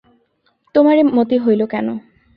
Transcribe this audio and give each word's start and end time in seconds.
তোমার 0.75 0.95
এ 0.97 1.03
মতি 1.17 1.37
হইল 1.43 1.61
কেন। 1.73 1.87